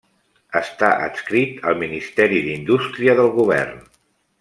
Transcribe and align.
Està 0.59 0.89
adscrit 1.09 1.61
al 1.73 1.79
Ministeri 1.85 2.43
d'Indústria 2.49 3.19
del 3.23 3.35
Govern. 3.41 3.83